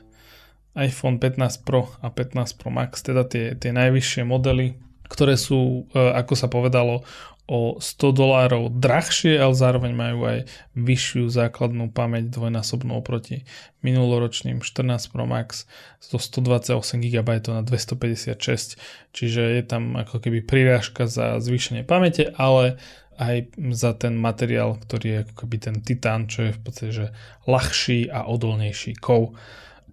[0.80, 4.80] iPhone 15 Pro a 15 Pro Max, teda tie, tie najvyššie modely,
[5.12, 7.04] ktoré sú, e, ako sa povedalo,
[7.52, 13.46] o 100 dolárov drahšie, ale zároveň majú aj vyššiu základnú pamäť dvojnásobnú oproti
[13.86, 15.70] minuloročným 14 Pro Max
[16.02, 18.82] zo 128 GB na 256,
[19.14, 22.82] čiže je tam ako keby prirážka za zvýšenie pamäte, ale
[23.16, 27.08] aj za ten materiál, ktorý je ako keby ten titán, čo je v podstate že
[27.48, 29.36] ľahší a odolnejší kov.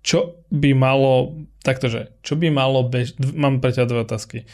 [0.03, 4.51] Čo by malo, taktože, čo by malo bež, mám pre ťa dve otázky.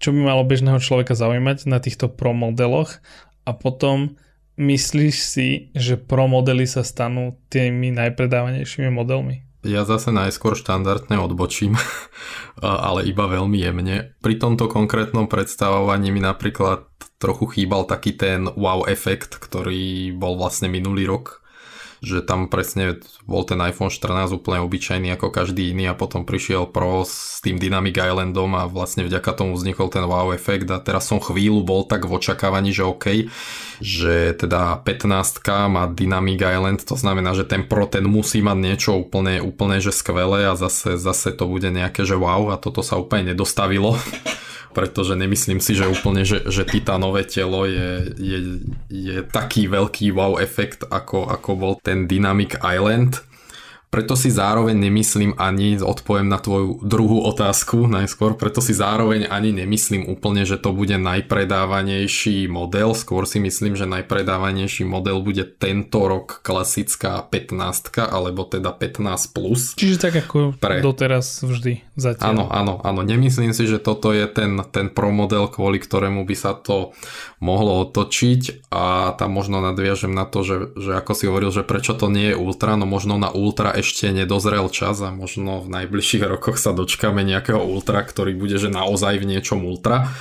[0.00, 3.00] Čo by malo bežného človeka zaujímať na týchto pro modeloch
[3.44, 4.16] a potom
[4.60, 9.49] myslíš si, že pro modely sa stanú tými najpredávanejšími modelmi?
[9.60, 11.76] Ja zase najskôr štandardne odbočím,
[12.64, 14.16] ale iba veľmi jemne.
[14.24, 16.88] Pri tomto konkrétnom predstavovaní mi napríklad
[17.20, 21.44] trochu chýbal taký ten wow efekt, ktorý bol vlastne minulý rok
[22.00, 22.96] že tam presne
[23.28, 27.60] bol ten iPhone 14 úplne obyčajný ako každý iný a potom prišiel Pro s tým
[27.60, 31.84] Dynamic Islandom a vlastne vďaka tomu vznikol ten wow efekt a teraz som chvíľu bol
[31.84, 33.28] tak v očakávaní, že OK,
[33.84, 38.90] že teda 15 má Dynamic Island, to znamená, že ten Pro ten musí mať niečo
[38.96, 42.96] úplne, úplne že skvelé a zase, zase to bude nejaké, že wow a toto sa
[42.96, 43.94] úplne nedostavilo
[44.70, 48.38] pretože nemyslím si, že úplne, že, že titánové telo je, je,
[48.86, 53.22] je taký veľký wow efekt, ako, ako bol ten Dynamic Island.
[53.90, 59.50] Preto si zároveň nemyslím ani, odpoviem na tvoju druhú otázku najskôr, preto si zároveň ani
[59.50, 66.06] nemyslím úplne, že to bude najpredávanejší model, skôr si myslím, že najpredávanejší model bude tento
[66.06, 69.74] rok klasická 15 alebo teda 15 plus.
[69.74, 70.78] Čiže tak ako pre...
[70.78, 72.30] doteraz vždy zatiaľ.
[72.30, 76.36] Áno, áno, áno, nemyslím si, že toto je ten, ten pro model, kvôli ktorému by
[76.38, 76.94] sa to
[77.42, 81.98] mohlo otočiť a tam možno nadviažem na to, že, že ako si hovoril, že prečo
[81.98, 86.24] to nie je ultra, no možno na ultra ešte nedozrel čas a možno v najbližších
[86.24, 90.12] rokoch sa dočkáme nejakého ultra, ktorý bude že naozaj v niečom ultra.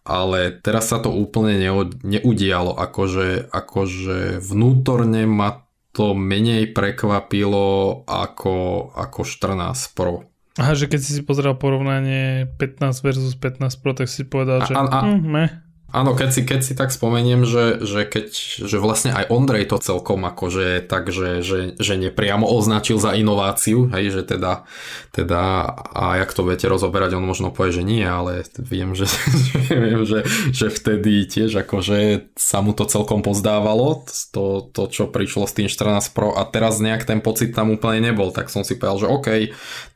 [0.00, 1.60] Ale teraz sa to úplne
[2.02, 10.24] neudialo, akože, akože vnútorne ma to menej prekvapilo ako, ako 14 Pro.
[10.58, 14.74] Aha, že keď si si pozrel porovnanie 15 versus 15 Pro, tak si povedal, že
[14.74, 18.30] a, a, mm, Áno, keď si, keď si tak spomeniem, že, že, keď,
[18.62, 23.90] že vlastne aj Ondrej to celkom akože tak, že, že, že nepriamo označil za inováciu,
[23.90, 24.70] hej, že teda,
[25.10, 29.10] teda a jak to viete rozoberať, on možno povie, že nie, ale viem, že,
[29.66, 30.22] viem, že,
[30.54, 35.66] že vtedy tiež akože sa mu to celkom pozdávalo, to, to čo prišlo s tým
[35.66, 39.10] 14 Pro a teraz nejak ten pocit tam úplne nebol, tak som si povedal, že
[39.10, 39.28] OK,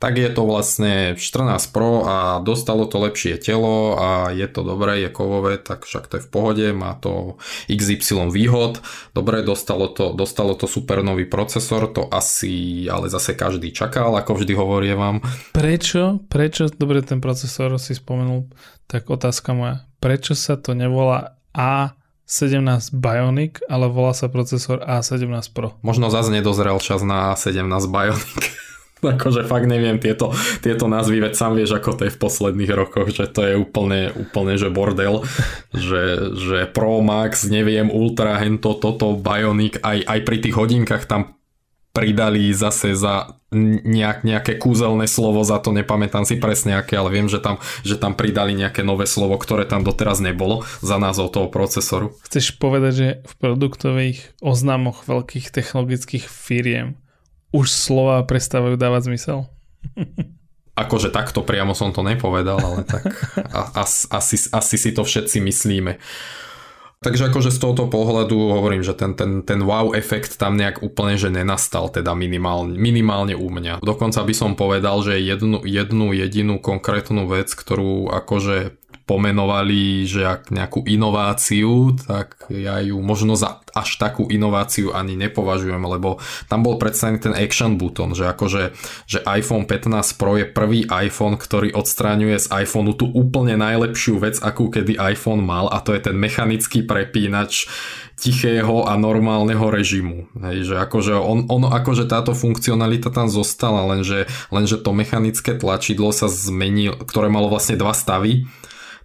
[0.02, 5.06] tak je to vlastne 14 Pro a dostalo to lepšie telo a je to dobré,
[5.06, 7.36] je kovové, tak však to je v pohode, má to
[7.68, 8.80] XY výhod,
[9.12, 14.40] dobre, dostalo to, dostalo to super nový procesor, to asi ale zase každý čakal, ako
[14.40, 15.16] vždy hovorím vám.
[15.52, 18.48] Prečo, prečo, dobre ten procesor si spomenul,
[18.88, 25.76] tak otázka moja, prečo sa to nevolá A17 Bionic, ale volá sa procesor A17 Pro?
[25.84, 28.53] Možno zase nedozrel čas na A17 Bionic.
[29.14, 30.32] akože fakt neviem tieto,
[30.64, 34.10] tieto názvy, veď sám vieš, ako to je v posledných rokoch, že to je úplne,
[34.16, 35.22] úplne že bordel,
[35.72, 41.36] že, že Pro Max, neviem, Ultra, hento, toto, Bionic, aj, aj pri tých hodinkách tam
[41.94, 47.30] pridali zase za nejak, nejaké kúzelné slovo, za to nepamätám si presne aké, ale viem,
[47.30, 51.46] že tam, že tam pridali nejaké nové slovo, ktoré tam doteraz nebolo za názov toho
[51.46, 52.18] procesoru.
[52.26, 56.98] Chceš povedať, že v produktových oznámoch veľkých technologických firiem
[57.54, 59.46] už slova prestávajú dávať zmysel?
[60.74, 63.14] Akože takto priamo som to nepovedal, ale tak
[63.78, 66.02] asi, asi, asi si to všetci myslíme.
[67.04, 71.20] Takže akože z tohoto pohľadu hovorím, že ten, ten, ten wow efekt tam nejak úplne
[71.20, 73.84] že nenastal, teda minimálne, minimálne u mňa.
[73.84, 80.48] Dokonca by som povedal, že jednu, jednu jedinú konkrétnu vec, ktorú akože pomenovali, že ak
[80.48, 86.80] nejakú inováciu, tak ja ju možno za až takú inováciu ani nepovažujem, lebo tam bol
[86.80, 88.72] predstavený ten action button, že akože
[89.04, 94.38] že iPhone 15 Pro je prvý iPhone, ktorý odstráňuje z iPhoneu tú úplne najlepšiu vec,
[94.40, 97.66] akú kedy iPhone mal a to je ten mechanický prepínač
[98.14, 100.30] tichého a normálneho režimu.
[100.38, 106.14] Hej, že akože on, on, akože táto funkcionalita tam zostala, lenže, lenže to mechanické tlačidlo
[106.14, 108.46] sa zmenilo, ktoré malo vlastne dva stavy,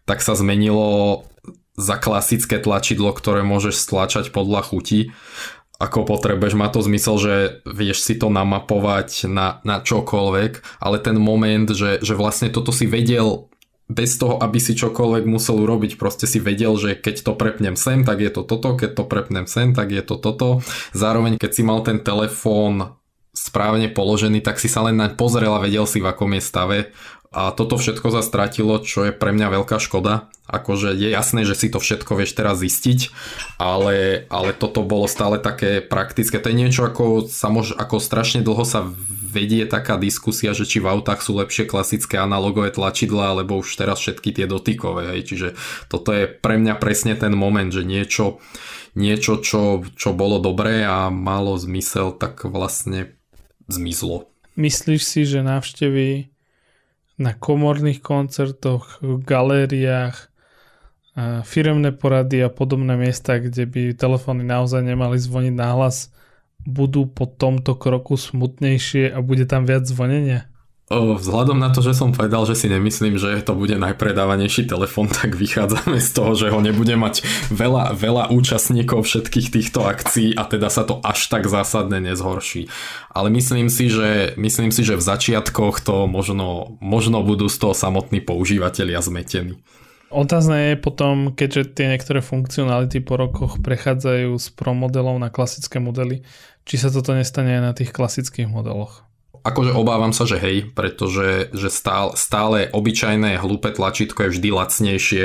[0.10, 1.22] tak sa zmenilo
[1.78, 5.13] za klasické tlačidlo, ktoré môžeš stlačať podľa chuti
[5.80, 11.15] ako potrebuješ, má to zmysel, že vieš si to namapovať na, na čokoľvek, ale ten
[11.15, 13.48] moment, že, že vlastne toto si vedel
[13.89, 18.04] bez toho, aby si čokoľvek musel urobiť, proste si vedel, že keď to prepnem sem,
[18.04, 20.62] tak je to toto, keď to prepnem sem, tak je to toto.
[20.93, 23.00] Zároveň, keď si mal ten telefón
[23.34, 26.78] správne položený, tak si sa len naň pozrel a vedel si, v akom je stave
[27.30, 30.34] a toto všetko sa stratilo, čo je pre mňa veľká škoda.
[30.50, 33.13] Akože je jasné, že si to všetko vieš teraz zistiť,
[33.62, 36.42] ale, ale toto bolo stále také praktické.
[36.42, 38.89] To je niečo ako, sa ako strašne dlho sa
[39.30, 44.02] vedie taká diskusia, že či v autách sú lepšie klasické analogové tlačidla, alebo už teraz
[44.02, 45.13] všetky tie dotykové.
[45.13, 45.30] Hej.
[45.30, 45.48] Čiže
[45.86, 48.42] toto je pre mňa presne ten moment, že niečo,
[48.98, 53.13] niečo čo, čo bolo dobré a malo zmysel, tak vlastne
[53.70, 54.26] zmizlo.
[54.58, 56.38] Myslíš si, že návštevy
[57.20, 60.32] na komorných koncertoch, v galériách,
[61.44, 66.16] firemné porady a podobné miesta, kde by telefóny naozaj nemali zvoniť náhlas,
[66.64, 70.48] budú po tomto kroku smutnejšie a bude tam viac zvonenia?
[70.89, 75.38] Vzhľadom na to, že som povedal, že si nemyslím, že to bude najpredávanejší telefon, tak
[75.38, 77.21] vychádzame z toho, že ho nebude mať
[77.54, 82.73] veľa, veľa účastníkov všetkých týchto akcií a teda sa to až tak zásadne nezhorší.
[83.13, 87.78] Ale myslím si, že, myslím si, že v začiatkoch to možno, možno budú z toho
[87.78, 89.62] samotní používateľia zmetení.
[90.10, 95.78] Otázne je potom, keďže tie niektoré funkcionality po rokoch prechádzajú z Pro modelov na klasické
[95.78, 96.25] modely,
[96.65, 99.06] či sa toto nestane aj na tých klasických modeloch.
[99.50, 105.24] Akože obávam sa, že hej, pretože že stále, stále obyčajné hlúpe tlačítko je vždy lacnejšie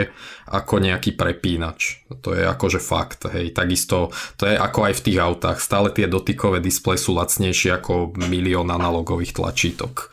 [0.49, 2.01] ako nejaký prepínač.
[2.25, 3.53] To je akože fakt, hej.
[3.53, 5.59] Takisto to je ako aj v tých autách.
[5.61, 10.09] Stále tie dotykové displeje sú lacnejšie ako milión analogových tlačítok.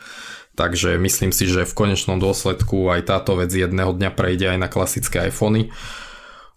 [0.59, 4.67] Takže myslím si, že v konečnom dôsledku aj táto vec jedného dňa prejde aj na
[4.67, 5.71] klasické iPhony.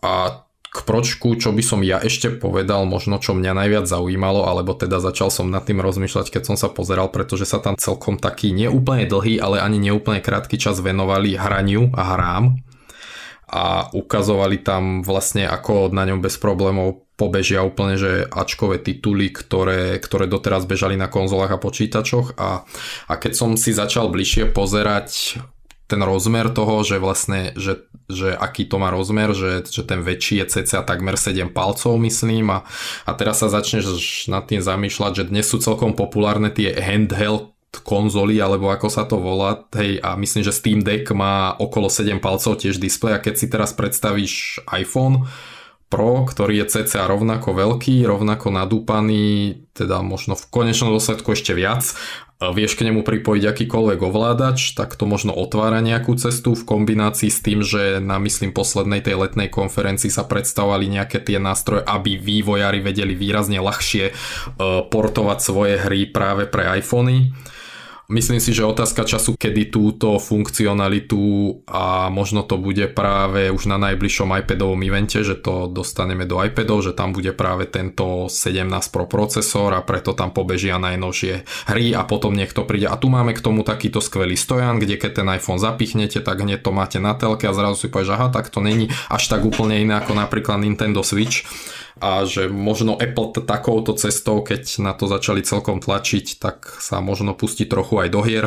[0.03, 0.44] A
[0.75, 4.99] k pročku, čo by som ja ešte povedal, možno čo mňa najviac zaujímalo, alebo teda
[4.99, 9.07] začal som nad tým rozmýšľať, keď som sa pozeral, pretože sa tam celkom taký neúplne
[9.07, 12.59] dlhý, ale ani neúplne krátky čas venovali hraniu a hrám
[13.55, 20.03] a ukazovali tam vlastne ako na ňom bez problémov pobežia úplne, že Ačkové tituly, ktoré,
[20.03, 22.35] ktoré doteraz bežali na konzolách a počítačoch.
[22.35, 22.67] A,
[23.07, 25.39] a keď som si začal bližšie pozerať
[25.85, 30.45] ten rozmer toho, že vlastne, že, že aký to má rozmer, že, že ten väčší
[30.45, 32.59] je cca takmer 7 palcov, myslím, a,
[33.05, 38.39] a teraz sa začneš nad tým zamýšľať, že dnes sú celkom populárne tie handheld konzoly,
[38.39, 42.63] alebo ako sa to volá, hej, a myslím, že Steam Deck má okolo 7 palcov
[42.63, 45.27] tiež displej a keď si teraz predstavíš iPhone,
[45.95, 51.95] Pro, ktorý je cca rovnako veľký, rovnako nadúpaný, teda možno v konečnom dôsledku ešte viac,
[52.43, 57.39] vieš k nemu pripojiť akýkoľvek ovládač, tak to možno otvára nejakú cestu v kombinácii s
[57.39, 62.83] tým, že na myslím poslednej tej letnej konferencii sa predstavovali nejaké tie nástroje, aby vývojári
[62.83, 64.13] vedeli výrazne ľahšie e,
[64.91, 67.31] portovať svoje hry práve pre iPhony
[68.05, 73.81] Myslím si, že otázka času, kedy túto funkcionalitu a možno to bude práve už na
[73.81, 79.09] najbližšom iPadovom evente, že to dostaneme do iPadov, že tam bude práve tento 17 Pro
[79.09, 82.93] procesor a preto tam pobežia najnovšie hry a potom niekto príde.
[82.93, 86.61] A tu máme k tomu takýto skvelý stojan, kde keď ten iPhone zapichnete, tak hneď
[86.61, 89.81] to máte na telke a zrazu si povieš, aha, tak to není až tak úplne
[89.81, 91.49] iné ako napríklad Nintendo Switch
[92.03, 96.99] a že možno Apple t- takouto cestou, keď na to začali celkom tlačiť, tak sa
[96.99, 98.47] možno pustiť trochu aj do hier.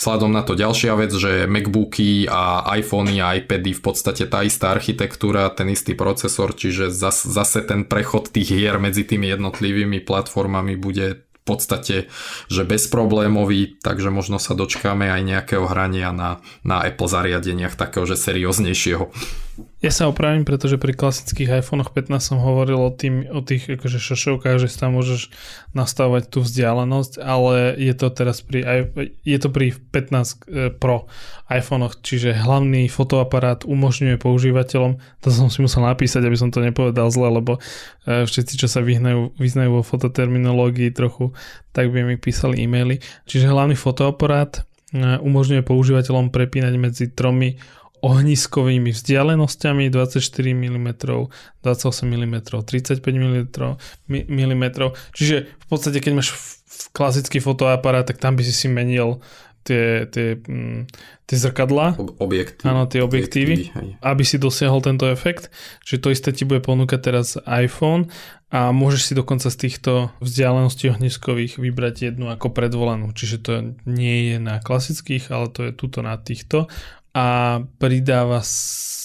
[0.00, 4.72] Sladom na to ďalšia vec, že Macbooky a iPhony a iPady v podstate tá istá
[4.72, 10.80] architektúra, ten istý procesor, čiže zas, zase ten prechod tých hier medzi tými jednotlivými platformami
[10.80, 12.08] bude v podstate
[12.48, 18.16] že bezproblémový, takže možno sa dočkáme aj nejakého hrania na, na Apple zariadeniach takého, že
[18.16, 19.12] serióznejšieho.
[19.80, 23.96] Ja sa opravím, pretože pri klasických iPhone 15 som hovoril o, tým, o tých akože
[23.96, 25.32] šošovkách, že si tam môžeš
[25.72, 28.60] nastavovať tú vzdialenosť, ale je to teraz pri,
[29.24, 31.08] je to pri 15 e, Pro
[31.48, 37.08] iPhone, čiže hlavný fotoaparát umožňuje používateľom, to som si musel napísať, aby som to nepovedal
[37.08, 37.56] zle, lebo
[38.04, 41.32] e, všetci, čo sa vyhnajú, vyznajú vo fototerminológii trochu,
[41.72, 43.00] tak by mi písali e-maily.
[43.24, 44.60] Čiže hlavný fotoaparát
[44.92, 47.56] e, umožňuje používateľom prepínať medzi tromi
[48.00, 50.20] ohniskovými vzdialenosťami 24
[50.56, 50.88] mm,
[51.62, 53.00] 28 mm, 35
[54.08, 54.64] mm.
[55.16, 56.32] Čiže v podstate, keď máš
[56.96, 59.20] klasický fotoaparát, tak tam by si si menil
[59.64, 60.88] tie, tie, mm,
[61.28, 62.00] tie zrkadla.
[62.18, 62.66] Objektívy.
[62.66, 65.52] Áno, tie objektívy, objektívy aby si dosiahol tento efekt.
[65.84, 68.08] Čiže to isté ti bude ponúkať teraz iPhone
[68.50, 73.14] a môžeš si dokonca z týchto vzdialeností ohniskových vybrať jednu ako predvolenú.
[73.14, 73.52] Čiže to
[73.86, 76.66] nie je na klasických, ale to je tuto na týchto
[77.10, 78.42] a pridáva,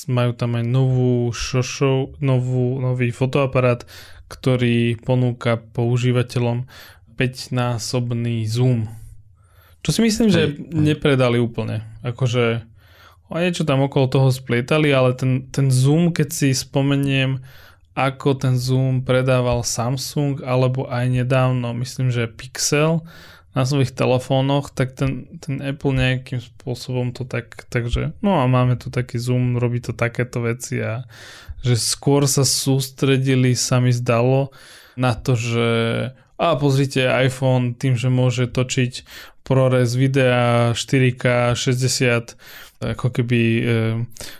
[0.06, 3.82] majú tam aj novú šošov, novú, nový fotoaparát,
[4.30, 6.70] ktorý ponúka používateľom
[7.18, 8.90] 5-násobný zoom.
[9.82, 11.86] Čo si myslím, že nepredali úplne.
[12.02, 12.66] Akože
[13.30, 17.42] o niečo tam okolo toho splietali, ale ten, ten zoom, keď si spomeniem,
[17.96, 23.02] ako ten zoom predával Samsung, alebo aj nedávno, myslím, že Pixel,
[23.56, 28.76] na svojich telefónoch, tak ten, ten Apple nejakým spôsobom to tak, takže no a máme
[28.76, 31.08] tu taký Zoom, robí to takéto veci a
[31.64, 34.52] že skôr sa sústredili, sa mi zdalo,
[34.96, 35.68] na to, že
[36.36, 39.08] a pozrite iPhone tým, že môže točiť
[39.48, 42.36] ProRes videa 4K 60
[42.84, 43.64] ako keby e,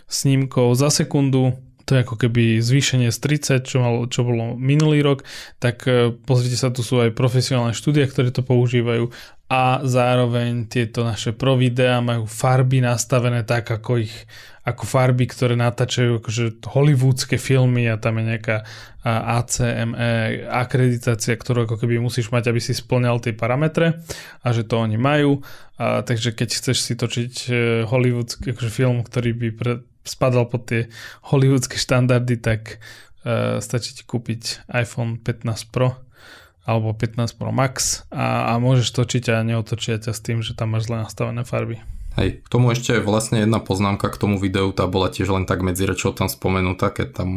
[0.04, 1.56] snímkov za sekundu,
[1.86, 3.18] to je ako keby zvýšenie z
[3.62, 5.22] 30, čo, mal, čo bolo minulý rok,
[5.62, 9.14] tak e, pozrite sa, tu sú aj profesionálne štúdie, ktoré to používajú
[9.46, 14.26] a zároveň tieto naše pro videá majú farby nastavené tak, ako ich
[14.66, 18.66] ako farby, ktoré natáčajú akože hollywoodske filmy a tam je nejaká
[19.06, 19.94] ACME
[20.50, 24.02] akreditácia, ktorú ako keby musíš mať, aby si splňal tie parametre
[24.42, 25.38] a že to oni majú.
[25.78, 27.50] A, takže keď chceš si točiť e,
[27.86, 29.72] hollywoodský akože film, ktorý by pre,
[30.06, 30.80] spadal pod tie
[31.26, 32.78] hollywoodske štandardy, tak
[33.26, 35.98] uh, stačí ti kúpiť iPhone 15 Pro
[36.66, 40.74] alebo 15 Pro Max a, a môžeš točiť a neotočia ťa s tým, že tam
[40.74, 41.78] máš zle nastavené farby.
[42.16, 45.60] Hej, k tomu ešte vlastne jedna poznámka k tomu videu, tá bola tiež len tak
[45.60, 47.30] medzi rečou tam spomenutá, keď tam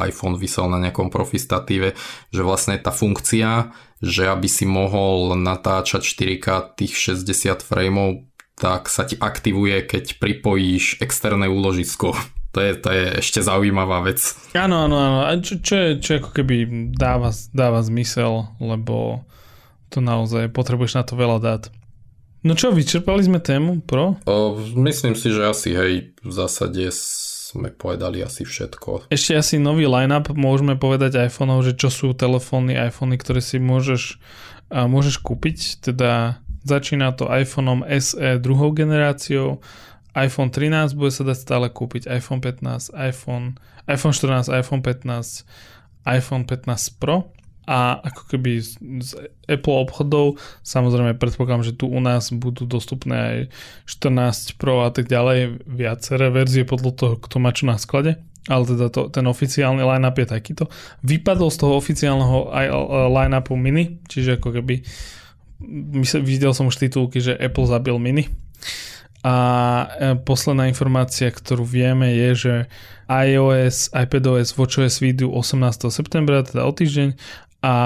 [0.00, 1.92] iPhone vysel na nejakom profistatíve,
[2.32, 9.08] že vlastne tá funkcia, že aby si mohol natáčať 4K tých 60 frameov tak sa
[9.08, 12.14] ti aktivuje, keď pripojíš externé úložisko.
[12.52, 14.20] To je, to je ešte zaujímavá vec.
[14.52, 15.18] Áno, áno, áno.
[15.24, 16.56] A čo, čo, je, čo ako keby
[16.92, 19.24] dáva, dáva zmysel, lebo
[19.88, 21.62] to naozaj potrebuješ na to veľa dát.
[22.42, 24.20] No čo, vyčerpali sme tému Pro?
[24.28, 29.08] O, myslím si, že asi hej, v zásade sme povedali asi všetko.
[29.12, 34.18] Ešte asi nový line-up môžeme povedať iPhoneov, že čo sú telefóny, iPhony, ktoré si môžeš,
[34.72, 39.58] môžeš kúpiť, teda Začína to iPhoneom SE druhou generáciou,
[40.12, 43.56] iPhone 13 bude sa dať stále kúpiť, iPhone 15, iPhone,
[43.88, 45.48] iPhone 14, iPhone 15,
[46.04, 47.32] iPhone 15 Pro.
[47.62, 48.74] A ako keby z,
[49.06, 49.10] z
[49.46, 50.34] Apple obchodov,
[50.66, 53.38] samozrejme predpokladám, že tu u nás budú dostupné aj
[53.86, 58.18] 14 Pro a tak ďalej, viaceré verzie podľa toho, kto má čo na sklade,
[58.50, 60.64] ale teda to, ten oficiálny line-up je takýto.
[61.06, 62.50] Vypadol z toho oficiálneho
[63.14, 64.82] line-upu mini, čiže ako keby
[66.22, 68.28] videl som už titulky, že Apple zabil mini.
[69.22, 72.54] A e, posledná informácia, ktorú vieme je, že
[73.06, 75.88] iOS, iPadOS, WatchOS výjdu 18.
[75.94, 77.14] septembra, teda o týždeň
[77.62, 77.76] a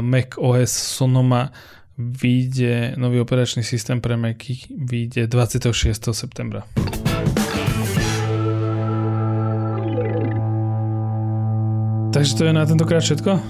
[0.00, 1.52] Mac OS Sonoma
[1.98, 6.12] vyjde, nový operačný systém pre Macy vyjde 26.
[6.12, 6.64] septembra.
[12.12, 13.40] Takže to je na tentokrát všetko?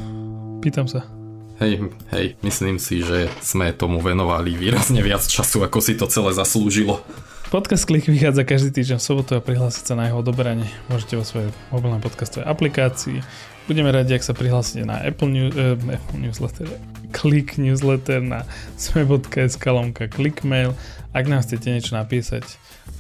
[0.59, 1.16] Pýtam sa.
[1.57, 6.37] Hej, hej, myslím si, že sme tomu venovali výrazne viac času, ako si to celé
[6.37, 7.01] zaslúžilo.
[7.49, 11.25] Podcast Klik vychádza každý týždeň v sobotu a prihlásiť sa na jeho odoberanie môžete vo
[11.25, 13.25] svojej mobilnej podcastovej aplikácii.
[13.71, 16.69] Budeme radi, ak sa prihlásite na Apple, New, uh, Apple Newsletter,
[17.17, 18.45] Klik Newsletter na
[18.77, 20.77] sme.sk lomka Klikmail.
[21.17, 22.45] Ak nám chcete niečo napísať,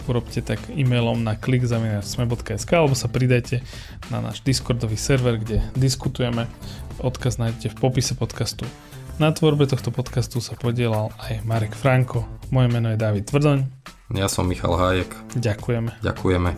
[0.08, 3.60] urobte tak e-mailom na klikzaminár.sme.sk alebo sa pridajte
[4.08, 6.48] na náš Discordový server, kde diskutujeme.
[7.00, 8.64] Odkaz nájdete v popise podcastu.
[9.20, 12.24] Na tvorbe tohto podcastu sa podielal aj Marek Franko.
[12.48, 13.58] Moje meno je David Tvrdoň.
[14.16, 15.12] Ja som Michal Hájek.
[15.36, 16.00] Ďakujeme.
[16.00, 16.50] Ďakujeme.